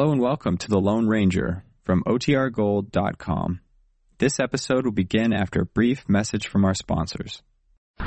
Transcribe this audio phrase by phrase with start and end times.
[0.00, 3.60] Hello and welcome to The Lone Ranger from OTRGold.com.
[4.16, 7.42] This episode will begin after a brief message from our sponsors.
[7.98, 8.06] A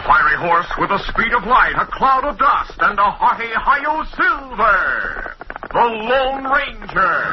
[0.00, 4.04] fiery horse with the speed of light, a cloud of dust, and a hearty hi-yo
[4.16, 5.21] silver.
[5.72, 7.32] The Lone Ranger.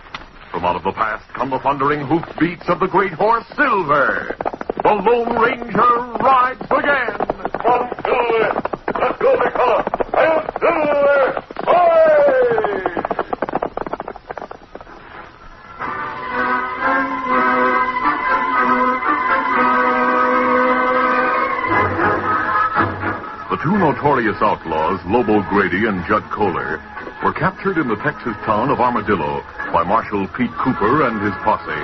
[0.51, 4.35] From out of the past come the thundering hoofbeats of the great horse Silver.
[4.83, 7.15] The Lone Ranger rides again.
[7.63, 8.61] Come, Silver!
[8.99, 9.83] Let's go, fella!
[10.11, 11.43] Hail, Silver!
[11.71, 12.11] Away!
[23.51, 26.81] The two notorious outlaws, Lobo Grady and Judd Kohler,
[27.23, 31.81] were captured in the Texas town of Armadillo by Marshal Pete Cooper and his posse.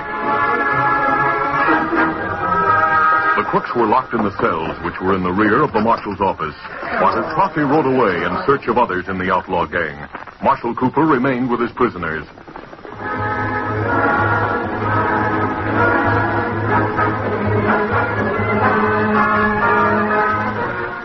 [3.38, 6.20] The crooks were locked in the cells which were in the rear of the marshal's
[6.20, 6.56] office,
[6.98, 10.08] while his posse rode away in search of others in the outlaw gang.
[10.42, 12.26] Marshal Cooper remained with his prisoners.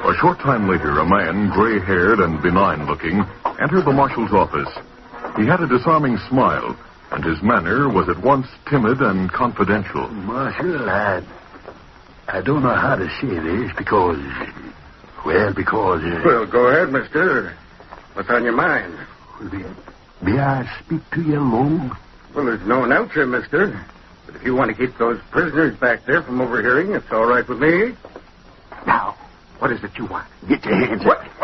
[0.09, 3.23] A short time later, a man, gray haired and benign looking,
[3.59, 4.69] entered the marshal's office.
[5.37, 6.75] He had a disarming smile,
[7.11, 10.07] and his manner was at once timid and confidential.
[10.09, 11.21] Marshal, I,
[12.27, 14.19] I don't know how to say this because,
[15.25, 16.01] well, because.
[16.03, 17.57] Uh, Well, go ahead, mister.
[18.13, 18.93] What's on your mind?
[20.21, 21.91] may I speak to you alone?
[22.35, 23.85] Well, there's no announcer, mister.
[24.25, 27.47] But if you want to keep those prisoners back there from overhearing, it's all right
[27.47, 27.95] with me.
[28.85, 29.15] Now,
[29.59, 30.27] What is it you want?
[30.47, 31.19] get your hands up.
[31.39, 31.42] what?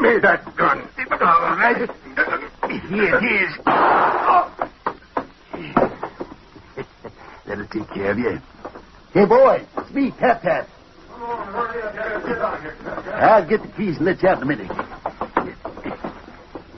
[0.00, 0.88] Give me that gun.
[1.20, 1.76] All right.
[2.88, 3.52] Here it is.
[7.46, 8.40] That'll take care of you.
[9.12, 10.68] Hey, boy, it's me, Tap Tap.
[13.12, 14.70] I'll get the keys and let you out in a minute.
[14.70, 15.54] Yeah,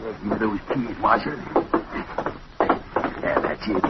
[0.02, 1.38] give me those keys, Marshal.
[3.22, 3.82] Yeah, that's it.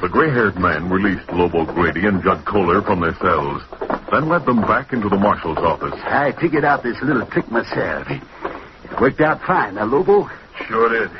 [0.00, 3.62] The gray haired man released Lobo Grady and Judd Kohler from their cells,
[4.10, 5.98] then led them back into the marshal's office.
[6.04, 8.06] I figured out this little trick myself.
[8.08, 10.28] It worked out fine, now, Lobo.
[10.66, 11.10] Sure did.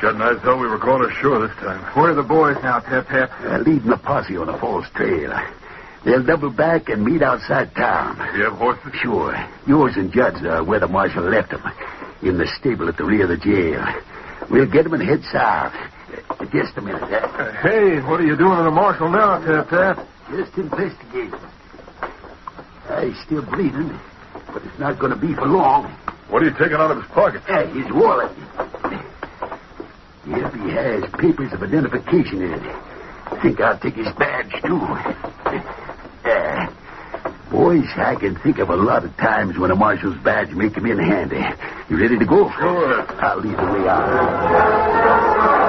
[0.00, 1.80] Judd and I thought we were going ashore this time.
[1.94, 3.30] Where are the boys now, Tap Tap?
[3.40, 5.32] Uh, leading the posse on a false trail.
[6.04, 8.16] They'll double back and meet outside town.
[8.36, 8.92] You have horses?
[9.00, 9.34] Sure.
[9.66, 11.62] Yours and Judd's are where the marshal left them.
[12.22, 13.84] In the stable at the rear of the jail.
[14.50, 15.72] We'll get them and head south.
[16.52, 20.06] Just a minute, uh, hey, what are you doing to the marshal now, Tap Tap?
[20.30, 21.32] Just investigating.
[23.04, 23.98] Eye's still bleeding,
[24.52, 25.84] but it's not going to be for long.
[26.28, 27.42] What are you taking out of his pocket?
[27.46, 28.32] Hey, his wallet.
[30.26, 32.62] Yep, he has papers of identification in it.
[32.62, 34.80] I Think I'll take his badge, too.
[36.24, 36.66] Uh,
[37.50, 40.86] boys, I can think of a lot of times when a marshal's badge may come
[40.86, 41.44] in handy.
[41.90, 42.50] You ready to go?
[42.52, 43.02] Sure.
[43.22, 45.63] I'll lead the way out.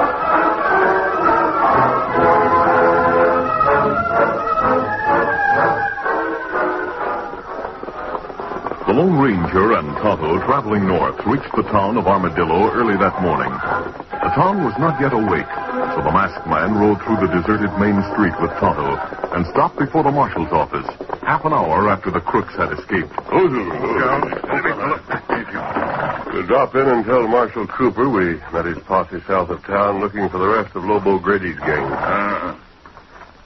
[8.95, 13.51] Lone Ranger and Tonto, traveling north, reached the town of Armadillo early that morning.
[13.51, 15.51] The town was not yet awake,
[15.91, 18.95] so the masked man rode through the deserted main street with Tonto
[19.35, 20.87] and stopped before the marshal's office
[21.27, 23.11] half an hour after the crooks had escaped.
[26.31, 30.29] We'll drop in and tell Marshal Cooper we met his posse south of town looking
[30.29, 31.83] for the rest of Lobo Grady's gang.
[31.91, 32.64] Ah.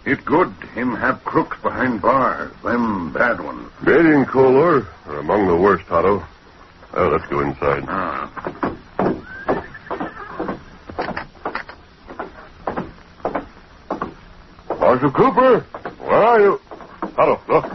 [0.06, 3.70] It good him have crooks behind bars, them bad ones.
[3.86, 6.26] And Kohler are among the worst, Tonto.
[6.94, 7.84] Well, let's go inside.
[7.88, 8.30] Ah.
[14.80, 15.60] Marshal Cooper,
[16.00, 16.62] where are you?
[17.16, 17.66] Tonto, look.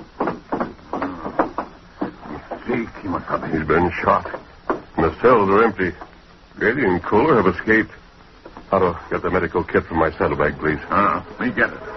[2.66, 3.56] See, Kimasabi.
[3.56, 4.40] He's been shot.
[4.68, 5.92] And the cells are empty.
[6.56, 7.92] Grady and Kohler have escaped.
[8.70, 10.80] Tonto, get the medical kit from my saddlebag, please.
[10.88, 11.93] Ah, me get it.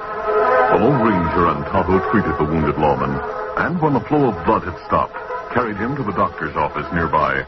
[0.69, 3.11] The Lone Ranger and Tonto treated the wounded lawman,
[3.57, 5.15] and when the flow of blood had stopped,
[5.53, 7.45] carried him to the doctor's office nearby.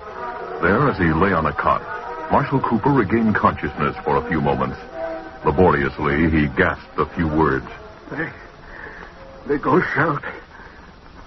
[0.62, 1.81] There, as he lay on a cot,
[2.31, 4.77] Marshal Cooper regained consciousness for a few moments.
[5.45, 7.68] Laboriously, he gasped a few words.
[8.10, 8.30] They,
[9.48, 10.24] they go south.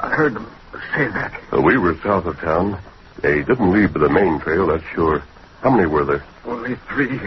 [0.00, 0.50] I heard them
[0.94, 1.40] say that.
[1.52, 2.80] Uh, we were south of town.
[3.20, 5.22] They didn't leave by the main trail, that's sure.
[5.60, 6.24] How many were there?
[6.44, 7.20] Only three.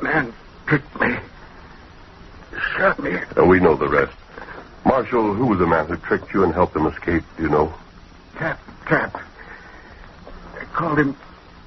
[0.00, 0.32] Man
[0.66, 1.16] tricked me.
[2.76, 3.18] Shot me.
[3.46, 4.16] We know the rest.
[4.84, 7.22] Marshal, who was the man who tricked you and helped them escape?
[7.36, 7.72] Do you know?
[8.36, 9.20] Tap, tap.
[10.58, 11.16] They called him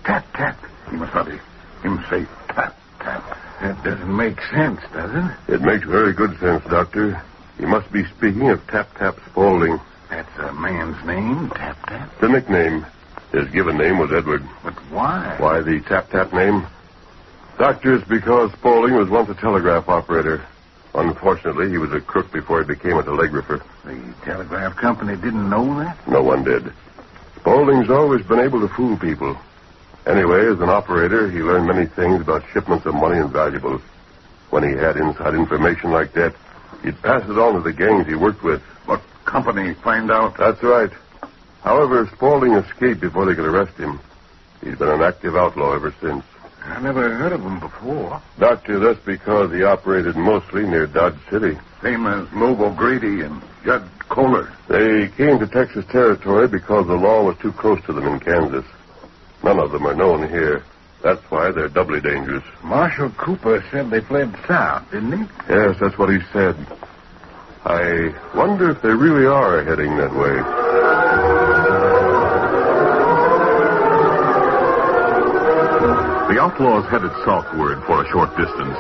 [0.06, 0.60] Tap, tap.
[0.86, 1.40] Kimasabi.
[1.82, 3.38] Him say tap, tap.
[3.60, 5.54] That doesn't make sense, does it?
[5.56, 7.20] It makes very good sense, Doctor.
[7.60, 9.80] You must be speaking of Tap Tap Spaulding.
[10.12, 12.20] That's a man's name, Tap, tap.
[12.20, 12.86] The nickname.
[13.32, 14.44] His given name was Edward.
[14.64, 15.36] But why?
[15.40, 16.68] Why the Tap Tap name?
[17.58, 20.46] Doctor, it's because Spaulding was once a telegraph operator.
[20.96, 23.62] Unfortunately, he was a crook before he became a telegrapher.
[23.84, 26.08] The telegraph company didn't know that?
[26.08, 26.72] No one did.
[27.36, 29.38] Spaulding's always been able to fool people.
[30.08, 33.82] Anyway, as an operator, he learned many things about shipments of money and valuables.
[34.52, 36.34] When he had inside information like that,
[36.82, 38.62] he'd pass it on to the gangs he worked with.
[38.86, 40.38] What company find out?
[40.38, 40.92] That's right.
[41.62, 44.00] However, Spaulding escaped before they could arrest him.
[44.64, 46.24] He's been an active outlaw ever since.
[46.68, 48.22] I never heard of them before.
[48.40, 51.58] Doctor, that's because he operated mostly near Dodge City.
[51.82, 54.52] Same as Lobo Grady and Judd Kohler.
[54.68, 58.66] They came to Texas territory because the law was too close to them in Kansas.
[59.44, 60.64] None of them are known here.
[61.04, 62.44] That's why they're doubly dangerous.
[62.64, 65.26] Marshal Cooper said they fled south, didn't he?
[65.48, 66.56] Yes, that's what he said.
[67.64, 70.75] I wonder if they really are heading that way.
[76.28, 78.78] The outlaws headed southward for a short distance.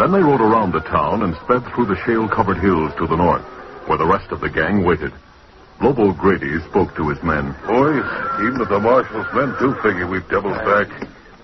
[0.00, 3.44] Then they rode around the town and sped through the shale-covered hills to the north,
[3.86, 5.12] where the rest of the gang waited.
[5.80, 7.54] Lobo Grady spoke to his men.
[7.64, 8.04] Boys,
[8.42, 10.90] even if the marshal's men do figure we've doubled back,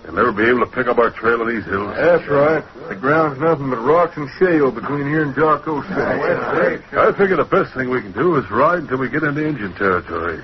[0.03, 1.95] and they'll never be able to pick up our trail in these hills.
[1.95, 2.63] That's right.
[2.89, 6.83] The ground's nothing but rocks and shale between here and Jocko City.
[6.91, 9.73] I figure the best thing we can do is ride until we get into Indian
[9.75, 10.43] territory.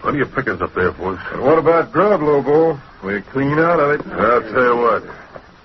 [0.00, 1.40] Plenty of pickings up there for us.
[1.40, 2.80] What about grub, Lobo?
[3.02, 4.06] We're clean out of it.
[4.06, 5.02] I'll tell you what.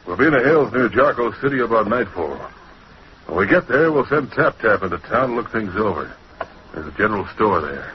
[0.07, 2.37] We'll be in the hills near Jocko City about nightfall.
[3.27, 6.13] When we get there, we'll send Tap Tap into town to look things over.
[6.73, 7.93] There's a general store there.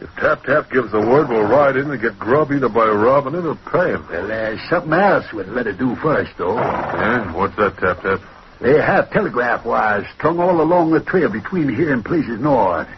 [0.00, 3.34] If Tap Tap gives the word, we'll ride in and get grub either by robbing
[3.34, 4.04] it or paying.
[4.10, 6.56] Well, there's something else we'd better do first, though.
[6.56, 7.32] Yeah?
[7.32, 8.20] What's that, Tap Tap?
[8.60, 12.88] They have telegraph wires strung all along the trail between here and places north.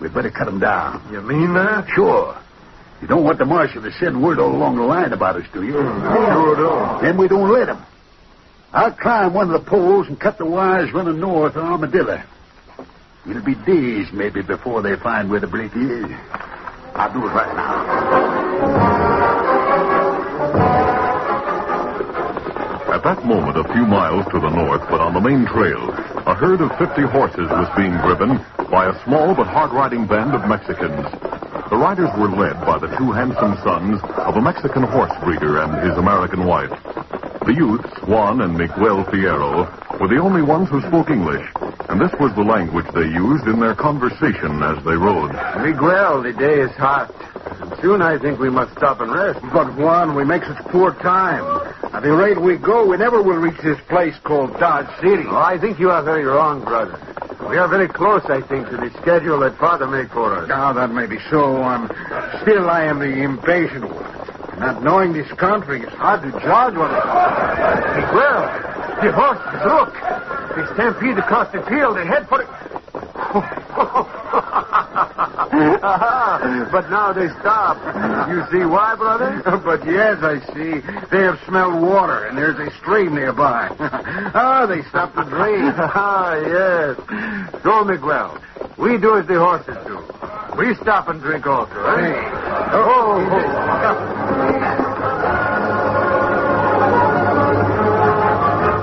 [0.00, 1.02] We'd better cut them down.
[1.12, 1.88] You mean that?
[1.94, 2.36] Sure.
[3.00, 5.62] You don't want the marshal to send word all along the line about us, do
[5.62, 5.74] you?
[5.74, 7.02] Mm, sure don't.
[7.02, 7.78] Then we don't let him.
[8.72, 12.22] I'll climb one of the poles and cut the wires running north of Armadillo.
[13.28, 16.06] It'll be days, maybe, before they find where the break is.
[16.94, 18.88] I'll do it right now.
[22.92, 25.92] At that moment, a few miles to the north, but on the main trail,
[26.28, 28.36] a herd of 50 horses was being driven
[28.68, 31.08] by a small but hard-riding band of Mexicans.
[31.72, 33.96] The riders were led by the two handsome sons
[34.28, 36.68] of a Mexican horse breeder and his American wife.
[37.48, 41.48] The youths, Juan and Miguel Fierro, were the only ones who spoke English,
[41.88, 45.32] and this was the language they used in their conversation as they rode.
[45.64, 47.08] Miguel, the day is hot.
[47.80, 49.40] Soon I think we must stop and rest.
[49.50, 51.72] But, Juan, we make such poor time.
[51.92, 55.24] At the rate we go, we never will reach this place called Dodge City.
[55.26, 57.00] Oh, I think you are very wrong, brother.
[57.48, 60.48] We are very close, I think, to the schedule that Father made for us.
[60.48, 61.88] Now, that may be so, Juan.
[62.42, 64.04] Still, I am the impatient one.
[64.60, 67.04] Not knowing this country, it's hard to judge what it...
[67.96, 68.42] Miguel,
[69.02, 69.94] the horses, look.
[70.56, 71.96] They stampede across the field.
[71.96, 72.48] They head for it.
[73.30, 73.44] Oh,
[73.76, 74.17] oh, oh.
[76.70, 77.76] but now they stop.
[78.28, 79.42] You see why, brother?
[79.64, 80.80] but yes, I see.
[81.10, 83.74] They have smelled water, and there's a stream nearby.
[83.80, 85.74] ah, they stopped to drink.
[85.76, 86.96] ah, yes.
[87.62, 88.38] So, Miguel,
[88.78, 89.98] we do as the horses do.
[90.56, 92.12] We stop and drink also, eh?
[92.12, 92.30] Hey.
[92.72, 93.24] Oh,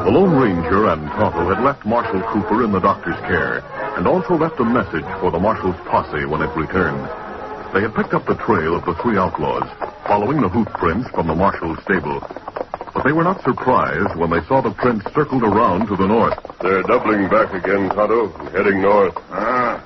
[0.06, 3.64] The Lone Ranger and Tonto had left Marshal Cooper in the doctor's care
[3.96, 7.04] and also left a message for the marshal's posse when it returned.
[7.74, 9.68] They had picked up the trail of the three outlaws,
[10.08, 12.20] following the hoof prints from the marshal's stable.
[12.94, 16.40] But they were not surprised when they saw the prints circled around to the north.
[16.62, 19.16] They're doubling back again, Tonto, heading north.
[19.32, 19.84] Ah,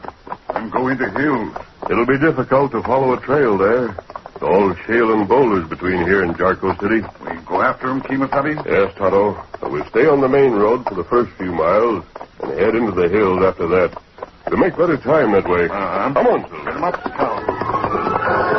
[0.50, 1.54] I'm going to hills.
[1.90, 3.90] It'll be difficult to follow a trail there.
[3.90, 7.02] It's all shale and boulders between here and Jarko City.
[7.26, 8.66] We go after him, Kimasabi?
[8.66, 9.38] Yes, Tonto.
[9.60, 12.92] But we'll stay on the main road for the first few miles and head into
[12.92, 14.02] the hills after that.
[14.50, 15.66] We'll make better time that way.
[15.70, 16.14] Uh-huh.
[16.14, 16.72] Come on, Get Silver.
[16.72, 18.50] him up, Scout.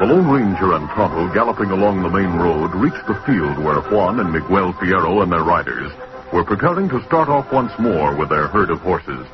[0.00, 4.18] The Lone Ranger and Tonto, galloping along the main road, reached the field where Juan
[4.18, 5.92] and Miguel Fierro and their riders
[6.32, 9.24] were preparing to start off once more with their herd of horses.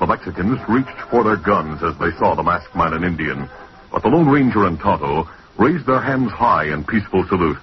[0.00, 3.48] The Mexicans reached for their guns as they saw the masked man and Indian,
[3.90, 5.26] but the Lone Ranger and Tonto
[5.56, 7.56] raised their hands high in peaceful salute.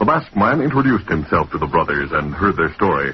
[0.00, 3.12] The masked man introduced himself to the brothers and heard their story.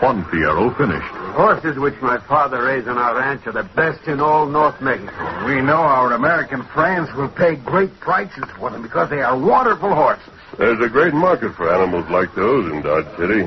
[0.00, 1.12] Juan Fierro finished.
[1.12, 4.80] The horses which my father raised on our ranch are the best in all North
[4.80, 5.44] Mexico.
[5.44, 9.94] We know our American friends will pay great prices for them because they are wonderful
[9.94, 10.32] horses.
[10.56, 13.46] There's a great market for animals like those in Dodge City.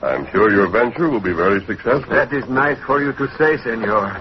[0.00, 2.14] I'm sure your venture will be very successful.
[2.14, 4.14] That is nice for you to say, senor.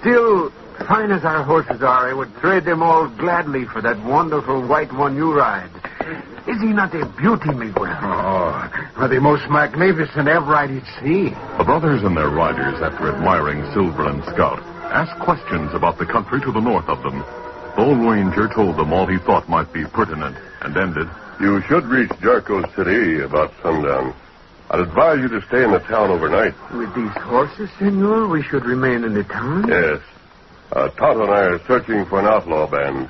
[0.00, 0.50] Still,
[0.86, 4.92] fine as our horses are, I would trade them all gladly for that wonderful white
[4.92, 5.70] one you ride.
[6.46, 7.86] Is he not a beauty, Miguel?
[7.86, 11.30] Oh, the most magnificent ever I did see.
[11.58, 14.60] The brothers and their riders, after admiring Silver and Scout,
[14.92, 17.24] asked questions about the country to the north of them.
[17.76, 21.08] The Lone Ranger told them all he thought might be pertinent and ended.
[21.40, 24.14] You should reach Jarko City about sundown.
[24.70, 26.54] I'd advise you to stay in the town overnight.
[26.72, 29.68] With these horses, senor, we should remain in the town?
[29.68, 30.00] Yes.
[30.72, 33.08] Uh, Tonto and I are searching for an outlaw band.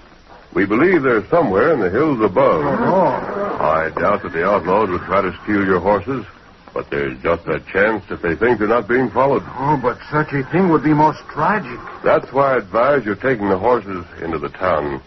[0.55, 2.63] We believe they're somewhere in the hills above.
[2.65, 3.57] Oh.
[3.65, 6.27] I doubt that the outlaws would try to steal your horses,
[6.75, 9.43] but there's just a chance that they think they're not being followed.
[9.47, 11.81] Oh, but such a thing would be most tragic.
[12.05, 15.01] That's why I advise you taking the horses into the town.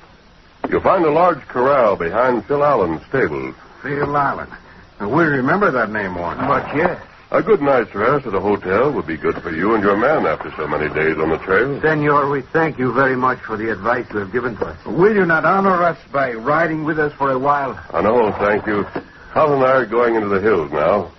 [0.70, 3.54] You'll find a large corral behind Phil Allen's stables.
[3.84, 4.50] Phil Allen.
[5.00, 6.40] Now, we remember that name, Warren.
[6.40, 7.00] But yes.
[7.32, 10.26] A good night's rest at a hotel would be good for you and your man
[10.26, 11.82] after so many days on the trail.
[11.82, 14.86] Senor, we thank you very much for the advice you have given to us.
[14.86, 17.74] Will you not honor us by riding with us for a while?
[17.94, 18.84] Know, thank you.
[19.34, 21.12] Hal and I are going into the hills now.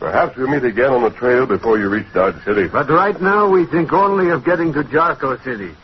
[0.00, 2.66] Perhaps we'll meet again on the trail before you reach Dodge City.
[2.66, 5.76] But right now, we think only of getting to Jarko City.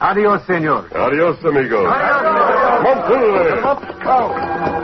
[0.00, 0.88] Adios, senor.
[0.96, 1.84] Adios, amigo.
[1.84, 3.66] Come on, Silver.
[3.66, 4.77] Up, Scout.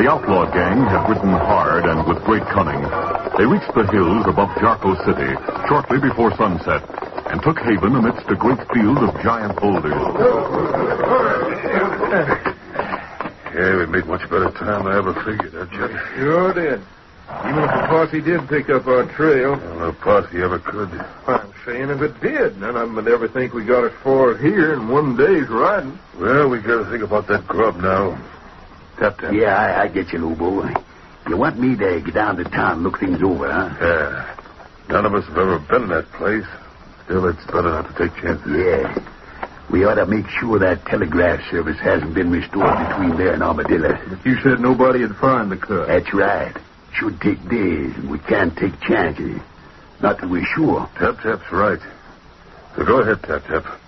[0.00, 2.80] The outlaw gang had ridden hard and with great cunning.
[3.36, 5.36] They reached the hills above Jarko City
[5.68, 6.80] shortly before sunset
[7.28, 9.92] and took haven amidst a great field of giant boulders.
[13.52, 16.00] Yeah, we made much better time than I ever figured, that Judge.
[16.16, 16.80] Sure did.
[17.44, 20.88] Even if the posse did pick up our trail, No posse ever could.
[21.26, 24.34] I'm saying if it did, none of them would ever think we got as far
[24.38, 25.98] here in one day's riding.
[26.18, 28.18] Well, we gotta think about that grub now.
[29.00, 30.72] Yeah, I, I get you, little boy.
[31.28, 33.76] You want me to get down to town and look things over, huh?
[33.80, 34.36] Yeah.
[34.88, 36.44] None of us have ever been in that place.
[37.04, 38.50] Still, it's better not to take chances.
[38.50, 38.98] Yeah.
[39.70, 43.96] We ought to make sure that telegraph service hasn't been restored between there and Armadillo.
[44.24, 45.86] You said nobody would find the cut.
[45.86, 46.56] That's right.
[46.94, 49.40] Should take days, and we can't take chances.
[50.02, 50.88] Not that we're sure.
[50.98, 51.78] Tap Tap's right.
[52.74, 53.80] So go ahead, Tap Tap.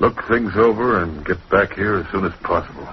[0.00, 2.86] Look things over and get back here as soon as possible.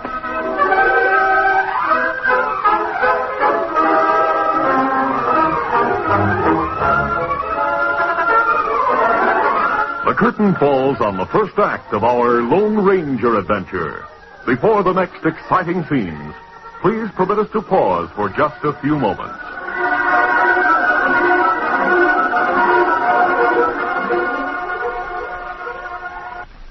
[10.16, 14.06] Curtain falls on the first act of our Lone Ranger adventure.
[14.46, 16.34] Before the next exciting scenes,
[16.82, 19.44] please permit us to pause for just a few moments.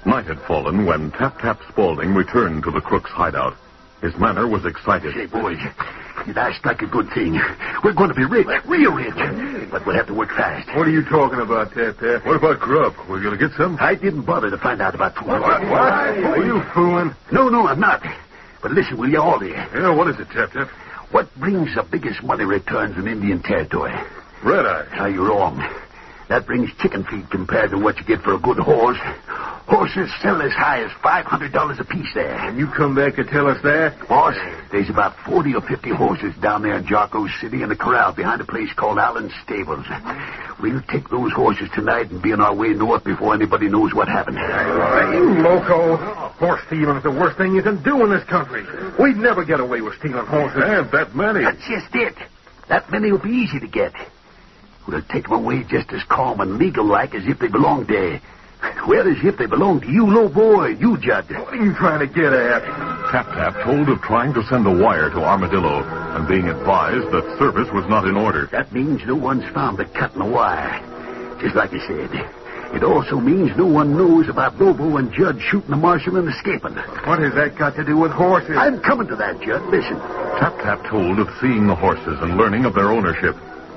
[0.05, 3.55] Night had fallen when Tap Tap Spaulding returned to the crook's hideout.
[4.01, 5.13] His manner was excited.
[5.13, 5.59] Hey, boys,
[6.33, 7.39] that's like a good thing.
[7.83, 9.13] We're going to be rich, real rich.
[9.71, 10.67] But we'll have to work fast.
[10.75, 12.25] What are you talking about, Tap Tap?
[12.25, 12.93] What about grub?
[13.09, 13.77] We're going to get some?
[13.79, 15.27] I didn't bother to find out about food.
[15.27, 15.43] What?
[15.43, 17.13] Are you fooling?
[17.31, 18.01] No, no, I'm not.
[18.61, 19.55] But listen, will you all here?
[19.75, 20.69] Yeah, what is it, Tap Tap?
[21.11, 23.93] What brings the biggest money returns in Indian territory?
[24.43, 24.87] Red eye.
[24.95, 25.61] Now, you're wrong.
[26.27, 28.97] That brings chicken feed compared to what you get for a good horse.
[29.67, 32.35] Horses sell as high as $500 a piece there.
[32.35, 34.07] And you come back to tell us that?
[34.07, 34.35] Boss,
[34.71, 38.41] there's about 40 or 50 horses down there in Jarko City in the corral behind
[38.41, 39.85] a place called Allen's Stables.
[40.61, 44.07] We'll take those horses tonight and be on our way north before anybody knows what
[44.07, 44.37] happened.
[44.37, 45.97] You loco.
[46.37, 48.65] Horse stealing is the worst thing you can do in this country.
[48.99, 50.61] We'd never get away with stealing horses.
[50.63, 51.41] And that many.
[51.41, 52.15] That's just it.
[52.67, 53.93] That many will be easy to get.
[54.87, 58.21] We'll take them away just as calm and legal like as if they belonged there.
[58.87, 61.29] Well, as if they belonged to you, Lobo, boy, you, Judd.
[61.29, 62.61] What are you trying to get at?
[63.11, 65.83] Tap Tap told of trying to send a wire to Armadillo
[66.15, 68.47] and being advised that service was not in order.
[68.51, 70.81] That means no one's found the cut in the wire.
[71.41, 72.11] Just like I said.
[72.75, 76.75] It also means no one knows about Lobo and Judd shooting the marshal and escaping.
[77.05, 78.57] What has that got to do with horses?
[78.57, 79.63] I'm coming to that, Judd.
[79.69, 79.97] Listen.
[80.39, 83.35] Tap Tap told of seeing the horses and learning of their ownership.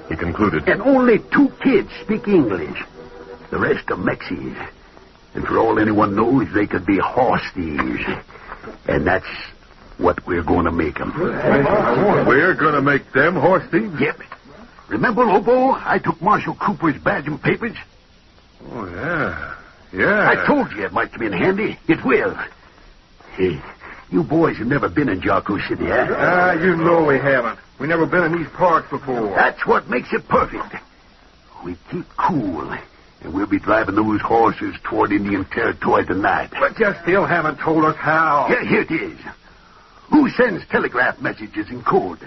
[0.09, 2.83] He concluded, And only two kids speak English.
[3.50, 4.57] The rest are Mexies.
[5.35, 8.05] And for all anyone knows, they could be horse thieves.
[8.87, 9.27] And that's
[9.99, 11.12] what we're going to make them.
[11.17, 14.00] We're going to make them horse thieves?
[14.00, 14.21] Yep.
[14.88, 17.77] Remember, Lobo, I took Marshal Cooper's badge and papers?
[18.71, 19.55] Oh, yeah.
[19.93, 20.29] Yeah.
[20.29, 21.79] I told you it might come in handy.
[21.88, 22.37] It will.
[23.35, 23.61] Hey,
[24.11, 26.07] you boys have never been in Jarko City, eh?
[26.11, 27.59] Ah, you know we haven't.
[27.80, 29.35] We never been in these parts before.
[29.37, 30.74] That's what makes it perfect.
[31.64, 32.72] We keep cool,
[33.22, 36.50] and we'll be driving those horses toward Indian territory tonight.
[36.53, 38.46] But you still haven't told us how.
[38.48, 39.18] Here, here it is.
[40.11, 42.20] Who sends telegraph messages in code?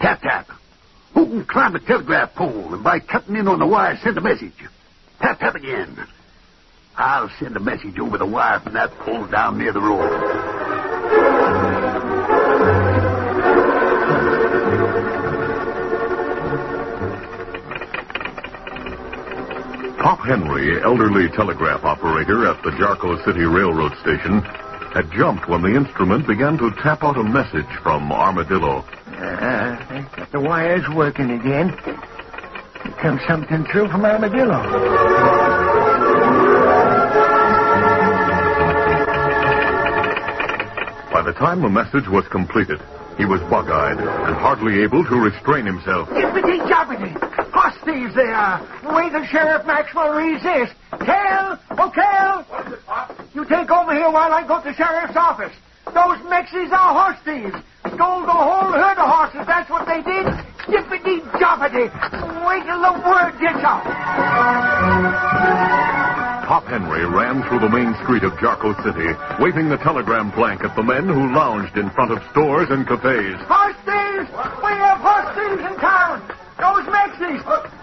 [0.00, 0.48] Tap, tap.
[1.14, 4.20] Who can climb a telegraph pole and by cutting in on the wire send a
[4.20, 4.54] message?
[5.20, 5.96] Tap, tap again.
[6.96, 10.55] I'll send a message over the wire from that pole down near the road.
[20.06, 24.40] Pop Henry, elderly telegraph operator at the Jarko City Railroad Station,
[24.94, 28.84] had jumped when the instrument began to tap out a message from Armadillo.
[29.18, 31.76] Uh, the wire's working again.
[31.84, 34.62] Here comes something through from Armadillo.
[41.10, 42.80] By the time the message was completed,
[43.18, 46.08] he was bug-eyed and hardly able to restrain himself.
[46.10, 47.45] Yippity jobbity!
[47.86, 48.58] Thieves they are!
[48.82, 50.68] Wait till Sheriff Maxwell reads this.
[51.06, 51.56] Cal!
[51.78, 52.42] Oh, Cal!
[53.32, 55.54] You take over here while I go to the sheriff's office.
[55.86, 57.54] Those Mexies are horse thieves.
[57.94, 59.46] Stole the whole herd of horses.
[59.46, 60.26] That's what they did.
[60.66, 61.86] Yippity jobbity!
[62.42, 63.86] Wait till the word gets out.
[66.48, 70.74] Pop Henry ran through the main street of Jarko City, waving the telegram blank at
[70.74, 73.38] the men who lounged in front of stores and cafes.
[73.46, 74.26] Horse thieves!
[74.58, 76.22] We have horse thieves in town!
[76.58, 77.75] Those Mexies!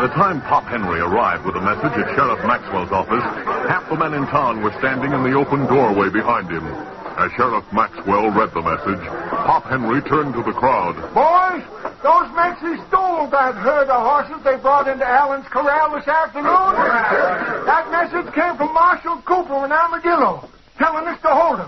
[0.00, 3.20] By the time Pop Henry arrived with a message at Sheriff Maxwell's office,
[3.68, 6.64] half the men in town were standing in the open doorway behind him.
[7.20, 9.04] As Sheriff Maxwell read the message,
[9.44, 10.96] Pop Henry turned to the crowd.
[11.12, 11.60] Boys,
[12.00, 16.72] those Mexies stole that herd of horses they brought into Allen's corral this afternoon.
[17.68, 21.60] That message came from Marshal Cooper in Armadillo, telling us to hold.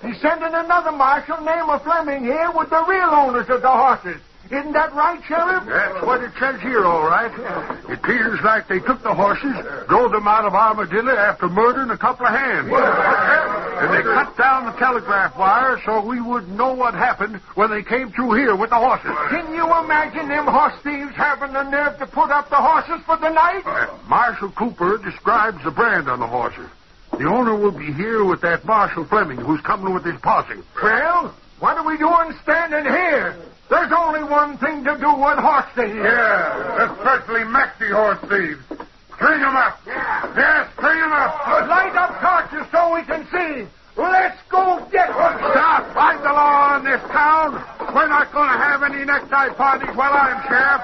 [0.00, 4.22] He's sending another marshal named Fleming here with the real owners of the horses.
[4.50, 5.64] Isn't that right, Sheriff?
[5.66, 7.32] That's what it says here, all right.
[7.90, 9.54] It appears like they took the horses,
[9.88, 12.70] drove them out of Armadillo after murdering a couple of hands.
[12.70, 17.82] And they cut down the telegraph wire so we would know what happened when they
[17.82, 19.10] came through here with the horses.
[19.30, 23.16] Can you imagine them horse thieves having the nerve to put up the horses for
[23.16, 23.64] the night?
[24.08, 26.68] Marshal Cooper describes the brand on the horses.
[27.18, 30.60] The owner will be here with that Marshal Fleming who's coming with his posse.
[30.82, 33.36] Well, what are we doing standing here?
[33.68, 35.94] There's only one thing to do with horse thieves.
[35.94, 38.62] Yeah, especially Maxie horse thieves.
[39.16, 39.80] String 'em up.
[39.86, 40.26] Yeah.
[40.36, 41.46] Yeah, string 'em up.
[41.68, 43.66] Light up torches so we can see.
[43.96, 45.38] Let's go get one.
[45.38, 45.94] Stop!
[45.94, 47.64] Find the law in this town.
[47.94, 50.82] We're not going to have any necktie parties while I'm sheriff.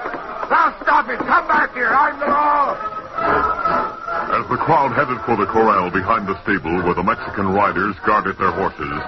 [0.49, 1.19] Now stop it.
[1.19, 1.93] Come back here.
[1.93, 3.99] I'm the law.
[4.31, 8.37] As the crowd headed for the corral behind the stable where the Mexican riders guarded
[8.37, 9.01] their horses,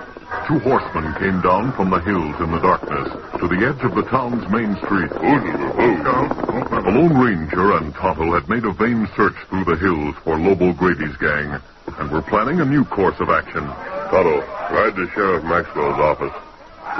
[0.48, 4.04] two horsemen came down from the hills in the darkness to the edge of the
[4.12, 5.12] town's main street.
[5.16, 10.38] Oh, the Lone Ranger and Tonto had made a vain search through the hills for
[10.38, 11.60] Lobo Grady's gang
[11.98, 13.64] and were planning a new course of action.
[14.12, 16.36] Tonto, ride to Sheriff Maxwell's office.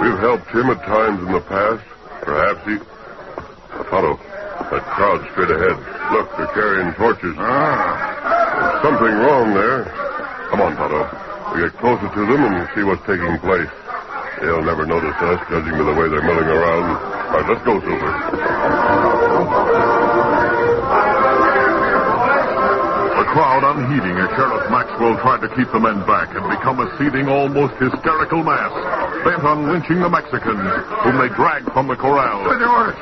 [0.02, 1.84] We've helped him at times in the past.
[2.24, 2.78] Perhaps he.
[3.90, 4.20] Tonto,
[4.72, 5.78] that crowd straight ahead.
[6.12, 7.36] Look, they're carrying torches.
[7.38, 8.16] Ah.
[8.56, 9.86] There's something wrong there.
[10.50, 11.04] Come on, Tonto.
[11.54, 13.70] We get closer to them and see what's taking place.
[14.42, 16.86] They'll never notice us, judging by the way they're milling around.
[16.92, 18.12] All right, let's go, Silver.
[23.16, 26.88] The crowd unheeding as Sheriff Maxwell tried to keep the men back had become a
[27.00, 28.76] seething, almost hysterical mass,
[29.24, 30.68] bent on lynching the Mexicans,
[31.04, 32.44] whom they dragged from the corral.
[32.44, 33.00] Senores.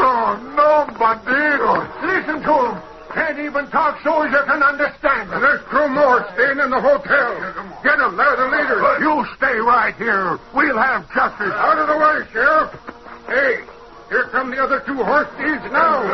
[0.00, 0.59] Oh, no,
[1.00, 1.88] Bandido.
[2.04, 2.76] Listen to him.
[3.16, 5.40] Can't even talk so as you can understand them.
[5.40, 7.40] There's two more staying in the hotel.
[7.82, 8.20] Get them.
[8.20, 8.84] They're the leaders.
[9.00, 10.38] You stay right here.
[10.54, 11.56] We'll have justice.
[11.56, 12.70] Out of the way, Sheriff.
[13.26, 13.64] Hey,
[14.12, 16.04] here come the other two horse thieves now.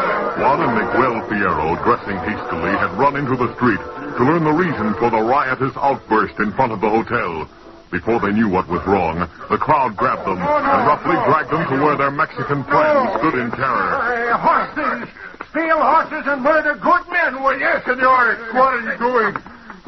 [0.41, 3.83] Juan and Miguel Fierro, dressing hastily, had run into the street
[4.17, 7.49] to learn the reason for the riotous outburst in front of the hotel.
[7.97, 11.81] Before they knew what was wrong, the crowd grabbed them and roughly dragged them to
[11.81, 13.17] where their Mexican friends oh.
[13.17, 13.89] stood in terror.
[14.05, 15.09] Hey, horse thieves.
[15.49, 18.37] Steal horses and murder good men, will you, senores?
[18.53, 19.33] What are you doing?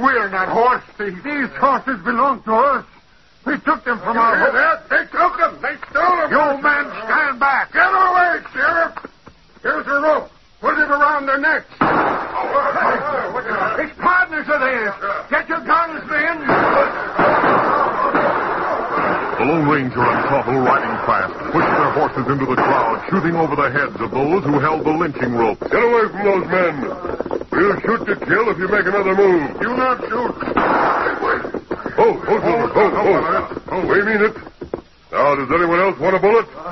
[0.01, 1.21] We're not horse thieves.
[1.21, 2.87] These horses belong to us.
[3.45, 4.57] We took them from our home.
[4.89, 5.61] They took them.
[5.61, 6.33] They stole them.
[6.33, 7.77] You men, stand back.
[7.77, 9.05] Get away, Sheriff.
[9.61, 10.33] Here's a rope.
[10.65, 11.69] Put it around their necks.
[13.85, 14.97] It's partners of theirs.
[15.29, 17.48] Get your guns, men.
[19.39, 23.55] The Lone Ranger and Tonto, riding fast, pushed their horses into the crowd, shooting over
[23.55, 25.61] the heads of those who held the lynching rope.
[25.61, 26.75] Get away from those men.
[27.53, 29.63] We'll shoot to kill if you make another move.
[29.63, 30.35] You not shoot.
[31.99, 32.73] Oh, oh, Silver.
[32.75, 33.87] Oh, oh.
[33.87, 34.37] We mean it.
[35.13, 36.47] Now, does anyone else want a bullet?
[36.55, 36.63] No,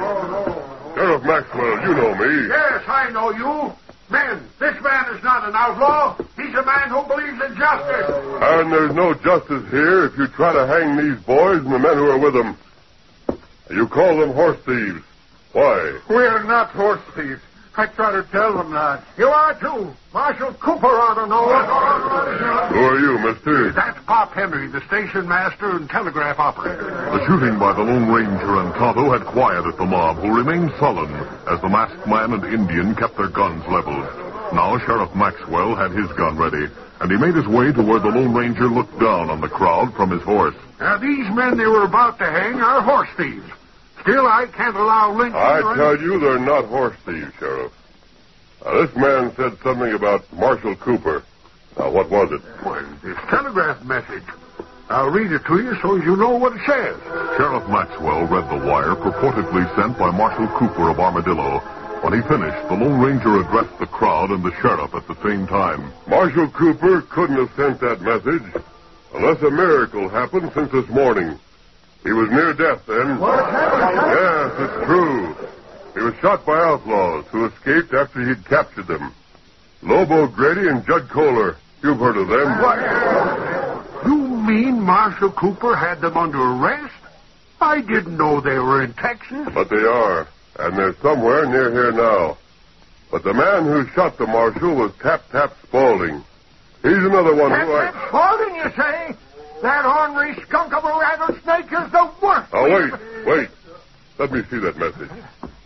[0.00, 0.94] no, no.
[0.94, 2.48] Sheriff Maxwell, you know me.
[2.48, 3.72] Yes, I know you.
[4.08, 6.16] Men, this man is not an outlaw.
[6.44, 8.10] He's a man who believes in justice.
[8.42, 11.96] And there's no justice here if you try to hang these boys and the men
[11.96, 12.56] who are with them.
[13.70, 15.02] You call them horse thieves.
[15.52, 16.00] Why?
[16.08, 17.40] We're not horse thieves.
[17.76, 19.04] I try to tell them that.
[19.16, 19.92] You are too.
[20.12, 21.48] Marshal Cooper ought to know
[22.68, 23.72] Who are you, mister?
[23.72, 26.90] That's Pop Henry, the station master and telegraph operator.
[26.90, 31.12] The shooting by the Lone Ranger and Tonto had quieted the mob, who remained sullen
[31.48, 34.23] as the masked man and Indian kept their guns leveled.
[34.54, 36.68] Now Sheriff Maxwell had his gun ready,
[37.00, 39.92] and he made his way to where the Lone Ranger looked down on the crowd
[39.94, 40.54] from his horse.
[40.78, 43.50] Now, these men they were about to hang are horse thieves.
[44.02, 47.72] Still, I can't allow lynching I or tell you, they're not horse thieves, Sheriff.
[48.64, 51.24] Now, this man said something about Marshal Cooper.
[51.76, 52.42] Now, what was it?
[52.64, 54.22] Well, this telegraph message.
[54.88, 56.96] I'll read it to you so you know what it says.
[57.36, 61.60] Sheriff Maxwell read the wire purportedly sent by Marshal Cooper of Armadillo.
[62.04, 65.46] When he finished, the Lone Ranger addressed the crowd and the sheriff at the same
[65.46, 65.90] time.
[66.06, 68.42] Marshal Cooper couldn't have sent that message
[69.14, 71.38] unless a miracle happened since this morning.
[72.02, 73.18] He was near death then.
[73.18, 75.34] Yes, it's true.
[75.94, 79.10] He was shot by outlaws who escaped after he'd captured them.
[79.80, 81.56] Lobo Grady and Judd Kohler.
[81.82, 82.60] You've heard of them.
[82.60, 84.04] What?
[84.04, 86.92] You mean Marshal Cooper had them under arrest?
[87.62, 89.48] I didn't know they were in Texas.
[89.54, 92.36] But they are, and they're somewhere near here now.
[93.10, 96.24] But the man who shot the marshal was Tap Tap Spaulding.
[96.82, 97.90] He's another one That's who I...
[97.90, 99.14] that Spaulding, you say?
[99.62, 102.50] That ornery skunk of a rattlesnake is the worst.
[102.52, 102.92] Oh, wait,
[103.26, 103.48] wait.
[104.18, 105.10] Let me see that message.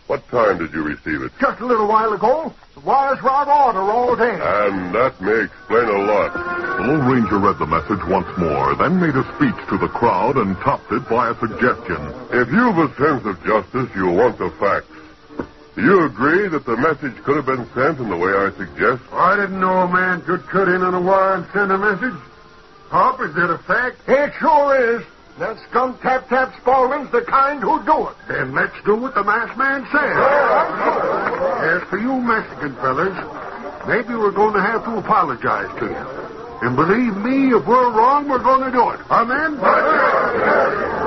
[0.09, 1.31] What time did you receive it?
[1.39, 4.41] Just a little while ago, the wires were out of order all day.
[4.41, 6.33] And that may explain a lot.
[6.33, 10.37] The Lone Ranger read the message once more, then made a speech to the crowd
[10.37, 12.01] and topped it by a suggestion.
[12.33, 14.89] If you've a sense of justice, you'll want the facts.
[15.75, 19.05] Do you agree that the message could have been sent in the way I suggest?
[19.13, 22.17] I didn't know a man could cut in on a wire and send a message.
[22.89, 24.01] Pop, is that a fact?
[24.09, 25.05] It sure is.
[25.39, 28.15] That skunk tap tap Spaulding's the kind who do it.
[28.27, 30.19] Then let's do what the masked man says.
[31.63, 33.15] As for you Mexican fellas,
[33.87, 36.05] maybe we're going to have to apologize to you.
[36.67, 38.99] And believe me, if we're wrong, we're going to do it.
[39.09, 40.98] Amen?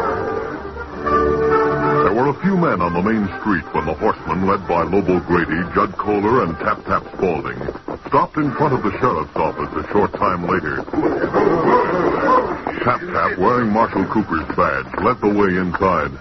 [2.32, 5.20] There were a few men on the main street when the horsemen, led by Lobo
[5.20, 7.58] Grady, Judd Kohler, and Tap Tap Spaulding,
[8.06, 10.76] stopped in front of the sheriff's office a short time later.
[12.84, 16.12] Tap Tap, wearing Marshal Cooper's badge, led the way inside.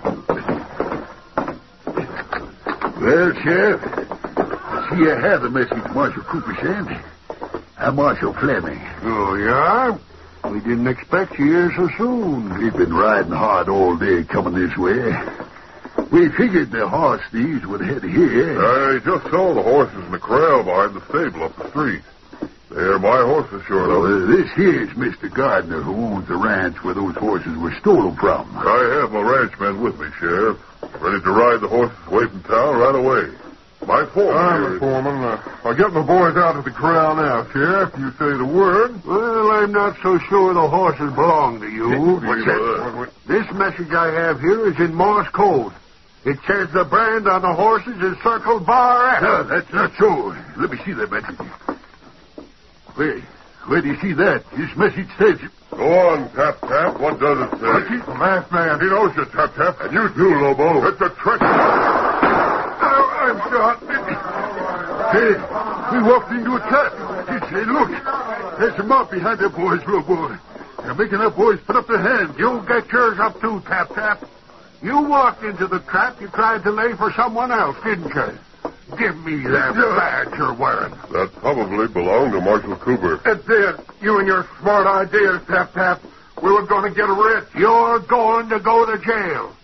[3.00, 6.90] Well, Sheriff, I see I have the message Marshal Cooper sent.
[7.78, 8.82] I'm Marshal Fleming.
[9.04, 9.98] Oh, you are?
[10.52, 12.58] We didn't expect you here so soon.
[12.58, 15.16] We've been riding hard all day coming this way.
[16.12, 18.60] We figured the horse thieves would head here.
[18.62, 22.02] I just saw the horses in the corral behind the stable up the street.
[22.70, 24.04] They're my horses, sure enough.
[24.04, 25.34] Well, this here's Mr.
[25.34, 28.58] Gardner, who owns the ranch where those horses were stolen from.
[28.58, 30.58] I have my ranchmen with me, Sheriff.
[31.00, 33.38] Ready to ride the horses away from town right away.
[33.88, 35.24] My foreman I'm here the foreman.
[35.24, 37.94] Uh, I'll get my boys out of the corral now, Sheriff.
[37.98, 39.04] You say the word.
[39.06, 41.90] Well, I'm not so sure the horses belong to you.
[41.90, 43.10] What's that?
[43.28, 45.74] This message I have here is in Morse code.
[46.24, 49.22] It says the brand on the horses is circled bar F.
[49.24, 50.36] No, that's not so.
[50.56, 51.40] Let me see that message.
[52.94, 53.22] Where,
[53.66, 54.44] where do you see that?
[54.56, 55.40] This message says...
[55.72, 57.00] Go on, Tap Tap.
[57.00, 57.66] What does it say?
[57.66, 58.06] What's it?
[58.20, 58.80] Masked man.
[58.82, 59.82] He knows you, Tap Tap.
[59.82, 60.86] And you too, Lobo.
[60.86, 61.42] It's a trick.
[61.42, 61.48] Oh,
[63.18, 63.80] I'm shot.
[65.16, 65.34] Hey,
[65.96, 66.94] we walked into a trap.
[67.50, 67.90] Hey, look.
[68.60, 70.38] There's a mob behind the boys, Lobo.
[70.84, 72.38] They're making our boys put up their hands.
[72.38, 74.24] You get yours up too, Tap Tap.
[74.82, 78.40] You walked into the trap you tried to lay for someone else, didn't you?
[78.98, 80.94] Give me that badge you're wearing.
[81.12, 83.22] That probably belonged to Marshal Cooper.
[83.26, 83.76] It did.
[84.02, 86.02] You and your smart ideas, Tap Tap.
[86.42, 87.46] We were going to get rich.
[87.56, 89.56] You're going to go to jail.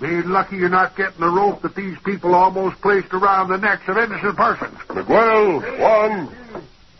[0.00, 3.86] Be lucky you're not getting the rope that these people almost placed around the necks
[3.88, 4.78] of innocent persons.
[4.94, 6.34] Miguel, Juan,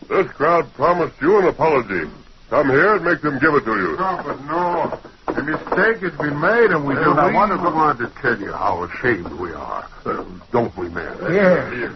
[0.07, 2.09] this crowd promised you an apology.
[2.49, 3.97] Come here and make them give it to you.
[3.97, 4.99] but no.
[5.27, 8.21] A mistake has been made, and we Well, do not we- want to wanted to
[8.21, 9.85] tell you how ashamed we are.
[10.05, 11.15] Uh, don't we, man?
[11.29, 11.91] Yes.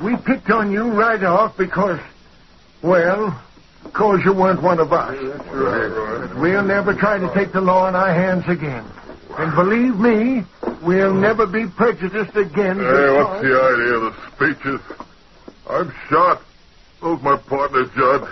[0.00, 1.98] We picked on you right off because,
[2.82, 3.34] well,
[3.84, 5.16] because you weren't one of us.
[6.36, 8.84] We'll never try to take the law in our hands again.
[9.36, 10.44] And believe me,
[10.82, 12.78] we'll never be prejudiced again.
[12.78, 14.80] Hey, what's the idea of the speeches?
[15.68, 16.42] I'm shot.
[17.00, 18.28] So's my partner, Judd.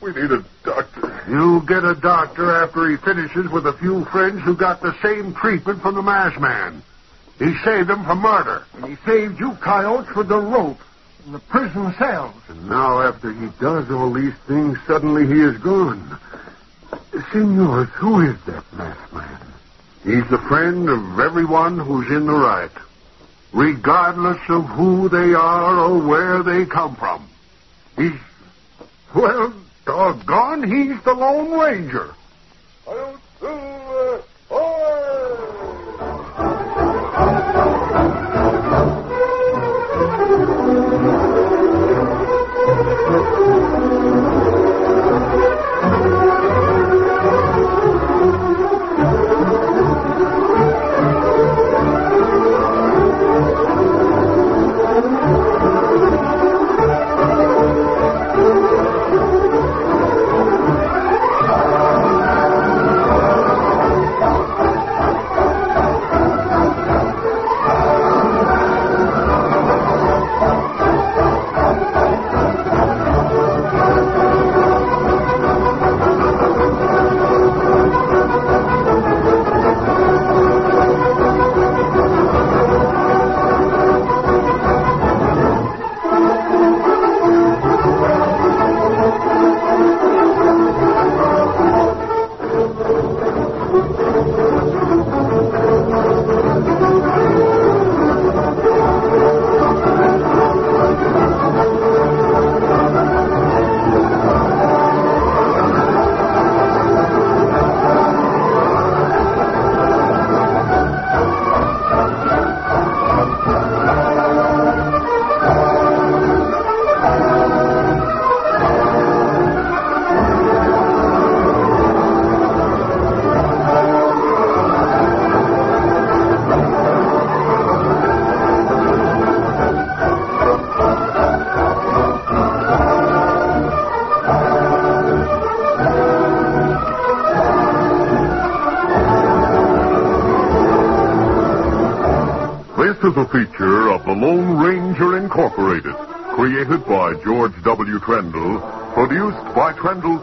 [0.00, 1.07] We need a doctor.
[1.28, 5.34] You get a doctor after he finishes with a few friends who got the same
[5.34, 6.82] treatment from the masked man.
[7.38, 8.64] He saved them from murder.
[8.74, 10.78] And he saved you coyotes with the rope
[11.26, 12.34] in the prison cells.
[12.48, 16.18] And now, after he does all these things, suddenly he is gone.
[17.30, 19.40] Senors, who is that masked man?
[20.04, 22.70] He's the friend of everyone who's in the right,
[23.52, 27.28] regardless of who they are or where they come from.
[27.96, 28.18] He's,
[29.14, 29.52] well,
[29.88, 32.14] doggone, he's the Lone Ranger.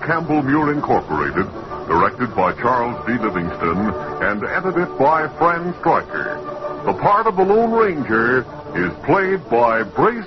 [0.05, 1.47] Campbell Muir Incorporated,
[1.87, 3.13] directed by Charles D.
[3.17, 3.89] Livingstone,
[4.21, 6.37] and edited by Fran Striker.
[6.85, 8.45] The part of the Lone Ranger
[8.77, 10.24] is played by Brace.